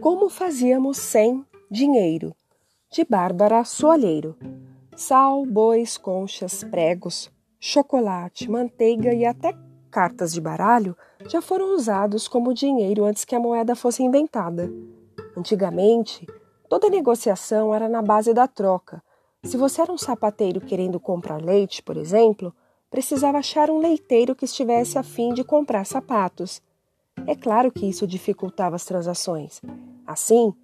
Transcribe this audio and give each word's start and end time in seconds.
Como 0.00 0.28
fazíamos 0.28 0.96
sem 0.96 1.44
dinheiro? 1.68 2.32
De 2.88 3.04
Bárbara 3.04 3.64
Soalheiro. 3.64 4.36
Sal, 4.96 5.44
bois, 5.44 5.98
conchas, 5.98 6.62
pregos, 6.62 7.32
chocolate, 7.58 8.48
manteiga 8.48 9.12
e 9.12 9.26
até 9.26 9.52
cartas 9.90 10.32
de 10.32 10.40
baralho 10.40 10.96
já 11.28 11.42
foram 11.42 11.74
usados 11.74 12.28
como 12.28 12.54
dinheiro 12.54 13.04
antes 13.04 13.24
que 13.24 13.34
a 13.34 13.40
moeda 13.40 13.74
fosse 13.74 14.04
inventada. 14.04 14.72
Antigamente, 15.36 16.24
toda 16.68 16.88
negociação 16.88 17.74
era 17.74 17.88
na 17.88 18.00
base 18.00 18.32
da 18.32 18.46
troca. 18.46 19.02
Se 19.42 19.56
você 19.56 19.82
era 19.82 19.92
um 19.92 19.98
sapateiro 19.98 20.60
querendo 20.60 21.00
comprar 21.00 21.42
leite, 21.42 21.82
por 21.82 21.96
exemplo, 21.96 22.54
precisava 22.88 23.38
achar 23.38 23.68
um 23.68 23.78
leiteiro 23.78 24.36
que 24.36 24.44
estivesse 24.44 24.96
a 24.96 25.02
fim 25.02 25.34
de 25.34 25.42
comprar 25.42 25.84
sapatos. 25.84 26.62
É 27.26 27.34
claro 27.34 27.70
que 27.70 27.86
isso 27.86 28.06
dificultava 28.06 28.76
as 28.76 28.84
transações. 28.84 29.60
Assim, 30.06 30.54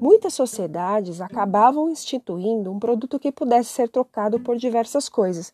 muitas 0.00 0.34
sociedades 0.34 1.20
acabavam 1.20 1.90
instituindo 1.90 2.72
um 2.72 2.78
produto 2.78 3.18
que 3.18 3.32
pudesse 3.32 3.70
ser 3.70 3.88
trocado 3.88 4.40
por 4.40 4.56
diversas 4.56 5.08
coisas. 5.08 5.52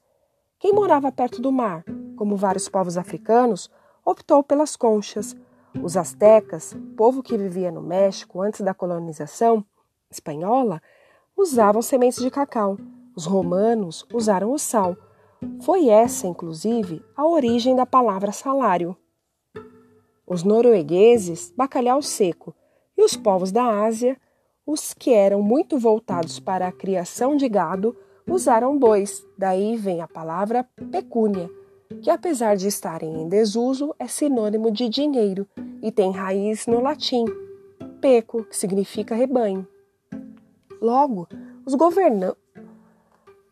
Quem 0.59 0.73
morava 0.73 1.11
perto 1.11 1.43
do 1.43 1.51
mar, 1.51 1.85
como 2.17 2.37
vários 2.37 2.69
povos 2.69 2.97
africanos, 2.97 3.71
optou 4.05 4.43
pelas 4.43 4.77
conchas. 4.77 5.35
Os 5.83 5.97
astecas, 5.97 6.77
povo 6.97 7.23
que 7.23 7.37
vivia 7.37 7.73
no 7.73 7.83
México 7.83 8.41
antes 8.41 8.61
da 8.61 8.75
colonização 8.75 9.65
espanhola, 10.11 10.81
usavam 11.37 11.83
sementes 11.83 12.23
de 12.23 12.31
cacau. 12.31 12.79
Os 13.17 13.25
romanos 13.27 14.07
usaram 14.13 14.53
o 14.53 14.59
sal. 14.59 14.97
Foi 15.63 15.89
essa, 15.89 16.27
inclusive, 16.27 17.05
a 17.17 17.27
origem 17.27 17.75
da 17.75 17.85
palavra 17.85 18.31
salário. 18.31 18.97
Os 20.33 20.43
noruegueses, 20.43 21.53
bacalhau 21.55 22.01
seco, 22.01 22.55
e 22.97 23.05
os 23.05 23.15
povos 23.15 23.53
da 23.53 23.85
Ásia, 23.85 24.17
os 24.67 24.95
que 24.95 25.13
eram 25.13 25.43
muito 25.43 25.79
voltados 25.79 26.41
para 26.41 26.67
a 26.67 26.73
criação 26.73 27.37
de 27.37 27.47
gado, 27.51 27.95
usaram 28.27 28.79
bois. 28.79 29.23
Daí 29.37 29.77
vem 29.77 30.01
a 30.01 30.09
palavra 30.09 30.67
pecúnia, 30.91 31.51
que 32.01 32.09
apesar 32.09 32.57
de 32.57 32.67
estarem 32.67 33.21
em 33.21 33.29
desuso, 33.29 33.95
é 33.99 34.07
sinônimo 34.07 34.71
de 34.71 34.89
dinheiro 34.89 35.47
e 35.83 35.93
tem 35.93 36.11
raiz 36.11 36.67
no 36.67 36.81
latim 36.81 37.27
peco, 38.01 38.45
que 38.45 38.57
significa 38.57 39.15
rebanho. 39.15 39.69
Logo, 40.81 41.29
os 41.67 41.75
governantes 41.75 42.41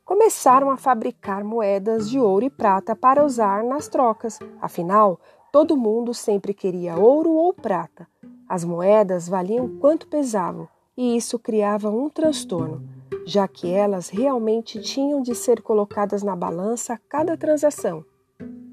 começaram 0.03 0.71
a 0.71 0.79
fabricar 0.79 1.45
moedas 1.45 2.09
de 2.09 2.19
ouro 2.19 2.47
e 2.47 2.51
prata 2.51 2.97
para 2.97 3.23
usar 3.23 3.63
nas 3.63 3.87
trocas. 3.87 4.39
Afinal, 4.63 5.21
todo 5.53 5.77
mundo 5.77 6.15
sempre 6.15 6.55
queria 6.55 6.97
ouro 6.97 7.33
ou 7.33 7.53
prata. 7.53 8.07
As 8.49 8.65
moedas 8.65 9.29
valiam 9.29 9.69
quanto 9.79 10.09
pesavam, 10.09 10.69
e 10.97 11.17
isso 11.17 11.39
criava 11.39 11.89
um 11.91 12.09
transtorno, 12.09 12.83
já 13.25 13.47
que 13.47 13.71
elas 13.71 14.09
realmente 14.09 14.81
tinham 14.81 15.23
de 15.23 15.35
ser 15.35 15.63
colocadas 15.63 16.23
na 16.23 16.35
balança 16.35 16.95
a 16.95 16.99
cada 16.99 17.37
transação. 17.37 18.05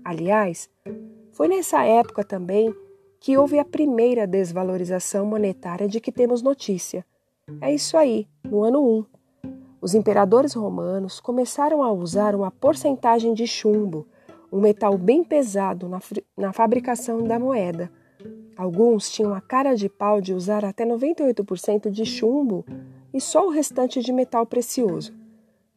Aliás, 0.03 0.70
foi 1.31 1.48
nessa 1.48 1.83
época 1.83 2.23
também 2.23 2.73
que 3.20 3.38
houve 3.38 3.59
a 3.59 3.66
primeira 3.66 4.25
desvalorização 4.25 5.25
monetária 5.25 5.88
de 5.88 6.00
que 6.00 6.11
temos 6.11 6.42
notícia. 6.42 7.05
É 7.61 7.73
isso 7.73 7.98
aí, 7.98 8.28
no 8.44 8.64
ano 8.64 8.83
1. 8.83 9.05
Os 9.81 9.94
imperadores 9.94 10.53
romanos 10.53 11.20
começaram 11.20 11.83
a 11.83 11.92
usar 11.92 12.36
uma 12.36 12.52
porcentagem 12.52 13.33
de 13.33 13.45
chumbo, 13.45 14.08
um 14.52 14.59
metal 14.62 14.98
bem 14.98 15.23
pesado, 15.23 15.88
na, 15.90 16.00
na 16.38 16.53
fabricação 16.53 17.23
da 17.23 17.38
moeda 17.38 17.92
Alguns 18.58 19.12
tinham 19.12 19.36
a 19.36 19.39
cara 19.39 19.76
de 19.76 19.88
pau 19.88 20.20
de 20.20 20.34
usar 20.34 20.66
até 20.66 20.84
98% 20.84 21.92
de 21.92 22.04
chumbo 22.04 22.66
e 23.14 23.21
só 23.21 23.45
o 23.45 23.52
restante 23.52 24.02
de 24.02 24.11
metal 24.11 24.48
precioso. 24.48 25.14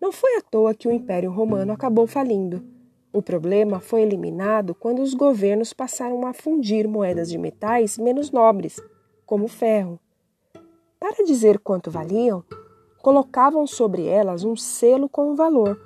Não 0.00 0.10
foi 0.10 0.36
à 0.38 0.40
toa 0.40 0.74
que 0.74 0.88
o 0.88 0.90
Império 0.90 1.30
Romano 1.30 1.74
acabou 1.74 2.06
falindo. 2.06 2.64
O 3.12 3.20
problema 3.20 3.80
foi 3.80 4.00
eliminado 4.00 4.74
quando 4.74 5.02
os 5.02 5.12
governos 5.12 5.74
passaram 5.74 6.26
a 6.26 6.32
fundir 6.32 6.88
moedas 6.88 7.28
de 7.28 7.36
metais 7.36 7.98
menos 7.98 8.30
nobres, 8.30 8.80
como 9.26 9.46
ferro. 9.46 10.00
Para 10.98 11.22
dizer 11.24 11.58
quanto 11.58 11.90
valiam, 11.90 12.42
colocavam 13.02 13.66
sobre 13.66 14.06
elas 14.06 14.42
um 14.42 14.56
selo 14.56 15.06
com 15.06 15.32
o 15.32 15.36
valor. 15.36 15.78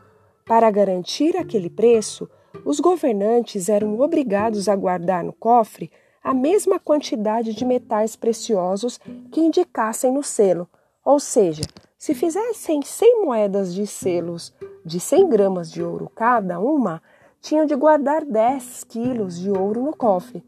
Para 0.47 0.71
garantir 0.71 1.37
aquele 1.37 1.71
preço, 1.71 2.29
os 2.65 2.81
governantes 2.81 3.69
eram 3.69 3.99
obrigados 4.01 4.69
a 4.69 4.77
guardar 4.77 5.25
no 5.25 5.33
cofre 5.33 5.91
a 6.23 6.33
mesma 6.33 6.79
quantidade 6.79 7.53
de 7.53 7.65
metais 7.65 8.17
preciosos 8.17 8.99
que 9.31 9.41
indicassem 9.41 10.13
no 10.13 10.23
selo, 10.23 10.69
ou 11.05 11.21
seja, 11.21 11.63
se 11.99 12.15
fizessem 12.15 12.83
100 12.83 13.25
moedas 13.25 13.75
de 13.75 13.87
selos 13.87 14.55
de 14.85 15.01
100 15.01 15.29
gramas 15.29 15.71
de 15.71 15.83
ouro 15.83 16.11
cada 16.15 16.59
uma, 16.61 17.03
tinham 17.41 17.67
de 17.67 17.75
guardar 17.75 18.25
10 18.25 18.85
quilos 18.85 19.39
de 19.39 19.51
ouro 19.51 19.83
no 19.83 19.97
cofre. 19.97 20.45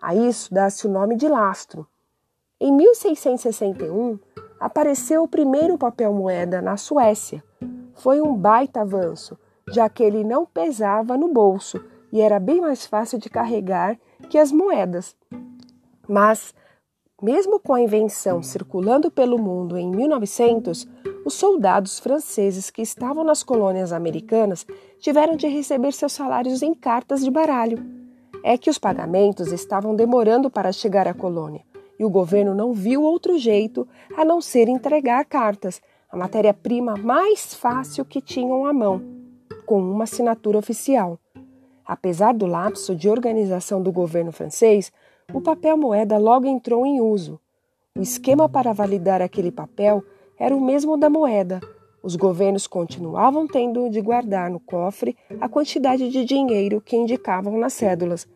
A 0.00 0.14
isso 0.14 0.52
dá-se 0.52 0.86
o 0.86 0.90
nome 0.90 1.16
de 1.16 1.28
lastro. 1.28 1.86
Em 2.60 2.72
1661, 2.72 4.18
apareceu 4.58 5.22
o 5.22 5.28
primeiro 5.28 5.78
papel 5.78 6.12
moeda 6.12 6.60
na 6.60 6.76
Suécia. 6.76 7.42
Foi 7.94 8.20
um 8.20 8.34
baita 8.34 8.80
avanço, 8.80 9.38
já 9.70 9.88
que 9.88 10.02
ele 10.02 10.24
não 10.24 10.44
pesava 10.44 11.16
no 11.16 11.32
bolso 11.32 11.82
e 12.12 12.20
era 12.20 12.38
bem 12.38 12.60
mais 12.60 12.86
fácil 12.86 13.18
de 13.18 13.28
carregar 13.28 13.98
que 14.28 14.38
as 14.38 14.52
moedas. 14.52 15.16
Mas, 16.08 16.54
mesmo 17.20 17.58
com 17.58 17.74
a 17.74 17.80
invenção 17.80 18.42
circulando 18.42 19.10
pelo 19.10 19.38
mundo 19.38 19.76
em 19.76 19.90
1900, 19.90 20.86
os 21.24 21.34
soldados 21.34 21.98
franceses 21.98 22.70
que 22.70 22.82
estavam 22.82 23.24
nas 23.24 23.42
colônias 23.42 23.92
americanas 23.92 24.66
tiveram 24.98 25.36
de 25.36 25.48
receber 25.48 25.92
seus 25.92 26.12
salários 26.12 26.62
em 26.62 26.74
cartas 26.74 27.24
de 27.24 27.30
baralho. 27.30 27.78
É 28.44 28.58
que 28.58 28.70
os 28.70 28.78
pagamentos 28.78 29.50
estavam 29.50 29.96
demorando 29.96 30.50
para 30.50 30.70
chegar 30.70 31.08
à 31.08 31.14
colônia 31.14 31.62
e 31.98 32.04
o 32.04 32.10
governo 32.10 32.54
não 32.54 32.72
viu 32.72 33.02
outro 33.02 33.38
jeito 33.38 33.86
a 34.16 34.24
não 34.24 34.40
ser 34.40 34.68
entregar 34.68 35.24
cartas, 35.24 35.80
a 36.10 36.16
matéria-prima 36.16 36.96
mais 36.96 37.54
fácil 37.54 38.04
que 38.04 38.20
tinham 38.20 38.66
à 38.66 38.72
mão, 38.72 39.23
com 39.66 39.80
uma 39.80 40.04
assinatura 40.04 40.58
oficial. 40.58 41.18
Apesar 41.86 42.32
do 42.32 42.46
lapso 42.46 42.94
de 42.94 43.08
organização 43.08 43.82
do 43.82 43.92
governo 43.92 44.32
francês, 44.32 44.90
o 45.32 45.40
papel 45.40 45.76
moeda 45.76 46.16
logo 46.16 46.46
entrou 46.46 46.86
em 46.86 47.00
uso. 47.00 47.38
O 47.96 48.02
esquema 48.02 48.48
para 48.48 48.72
validar 48.72 49.20
aquele 49.20 49.52
papel 49.52 50.02
era 50.38 50.56
o 50.56 50.60
mesmo 50.60 50.96
da 50.96 51.10
moeda. 51.10 51.60
Os 52.02 52.16
governos 52.16 52.66
continuavam 52.66 53.46
tendo 53.46 53.88
de 53.88 54.00
guardar 54.00 54.50
no 54.50 54.60
cofre 54.60 55.16
a 55.40 55.48
quantidade 55.48 56.10
de 56.10 56.24
dinheiro 56.24 56.80
que 56.80 56.96
indicavam 56.96 57.56
nas 57.58 57.72
cédulas. 57.72 58.26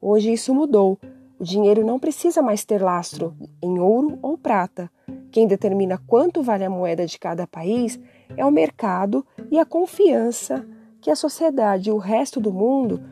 Hoje 0.00 0.32
isso 0.32 0.54
mudou. 0.54 0.98
O 1.38 1.44
dinheiro 1.44 1.84
não 1.84 1.98
precisa 1.98 2.42
mais 2.42 2.64
ter 2.64 2.82
lastro 2.82 3.34
em 3.62 3.78
ouro 3.78 4.18
ou 4.20 4.36
prata. 4.36 4.90
Quem 5.30 5.46
determina 5.46 5.98
quanto 6.06 6.42
vale 6.42 6.64
a 6.64 6.70
moeda 6.70 7.06
de 7.06 7.18
cada 7.18 7.46
país 7.46 7.98
é 8.36 8.44
o 8.44 8.50
mercado 8.50 9.26
e 9.50 9.58
a 9.58 9.64
confiança 9.64 10.66
que 11.04 11.10
a 11.10 11.14
sociedade 11.14 11.90
e 11.90 11.92
o 11.92 11.98
resto 11.98 12.40
do 12.40 12.50
mundo 12.50 13.04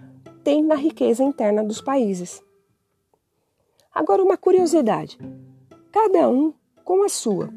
têm 0.43 0.65
na 0.65 0.75
riqueza 0.75 1.23
interna 1.23 1.63
dos 1.63 1.83
países. 1.83 2.43
Agora, 3.95 4.23
uma 4.23 4.39
curiosidade: 4.39 5.19
cada 5.93 6.27
um 6.27 6.55
com 6.87 7.05
a 7.05 7.11
sua. 7.11 7.51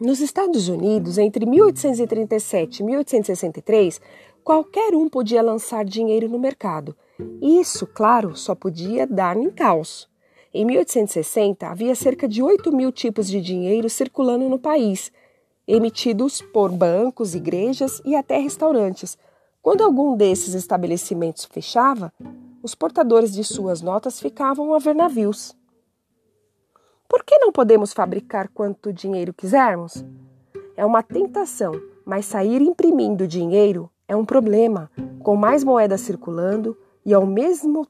Nos 0.00 0.18
Estados 0.18 0.66
Unidos, 0.66 1.18
entre 1.18 1.46
1837 1.46 2.80
e 2.80 2.82
1863, 2.82 4.00
qualquer 4.42 4.92
um 4.92 5.08
podia 5.08 5.40
lançar 5.40 5.84
dinheiro 5.84 6.28
no 6.28 6.38
mercado. 6.38 6.96
Isso, 7.40 7.86
claro, 7.86 8.34
só 8.34 8.56
podia 8.56 9.06
dar 9.06 9.36
em 9.36 9.50
caos. 9.50 10.08
Em 10.52 10.64
1860, 10.64 11.68
havia 11.68 11.94
cerca 11.94 12.26
de 12.26 12.42
8 12.42 12.72
mil 12.72 12.90
tipos 12.90 13.28
de 13.28 13.40
dinheiro 13.40 13.88
circulando 13.88 14.48
no 14.48 14.58
país, 14.58 15.12
emitidos 15.64 16.42
por 16.42 16.72
bancos, 16.72 17.36
igrejas 17.36 18.02
e 18.04 18.16
até 18.16 18.36
restaurantes 18.38 19.16
quando 19.62 19.84
algum 19.84 20.16
desses 20.16 20.54
estabelecimentos 20.54 21.44
fechava, 21.44 22.12
os 22.62 22.74
portadores 22.74 23.32
de 23.32 23.44
suas 23.44 23.82
notas 23.82 24.18
ficavam 24.18 24.72
a 24.74 24.78
ver 24.78 24.94
navios. 24.94 25.54
Por 27.06 27.22
que 27.24 27.38
não 27.38 27.52
podemos 27.52 27.92
fabricar 27.92 28.48
quanto 28.48 28.92
dinheiro 28.92 29.34
quisermos? 29.34 30.04
É 30.76 30.86
uma 30.86 31.02
tentação, 31.02 31.72
mas 32.06 32.24
sair 32.24 32.62
imprimindo 32.62 33.26
dinheiro 33.26 33.90
é 34.08 34.16
um 34.16 34.24
problema. 34.24 34.90
Com 35.22 35.36
mais 35.36 35.62
moedas 35.62 36.00
circulando 36.00 36.76
e 37.04 37.12
ao 37.12 37.26
mesmo 37.26 37.86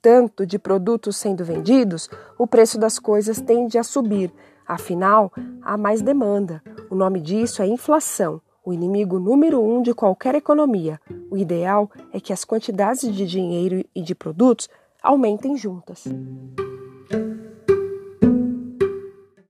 tanto 0.00 0.46
de 0.46 0.58
produtos 0.58 1.16
sendo 1.16 1.44
vendidos, 1.44 2.08
o 2.38 2.46
preço 2.46 2.78
das 2.78 2.98
coisas 2.98 3.40
tende 3.40 3.76
a 3.76 3.84
subir. 3.84 4.32
Afinal, 4.66 5.30
há 5.60 5.76
mais 5.76 6.00
demanda. 6.00 6.62
O 6.88 6.94
nome 6.94 7.20
disso 7.20 7.60
é 7.60 7.66
inflação 7.66 8.40
o 8.64 8.72
inimigo 8.72 9.18
número 9.18 9.62
um 9.62 9.82
de 9.82 9.92
qualquer 9.94 10.34
economia. 10.34 11.00
O 11.30 11.36
ideal 11.36 11.90
é 12.12 12.20
que 12.20 12.32
as 12.32 12.44
quantidades 12.44 13.12
de 13.14 13.26
dinheiro 13.26 13.84
e 13.94 14.02
de 14.02 14.14
produtos 14.14 14.68
aumentem 15.02 15.56
juntas. 15.56 16.04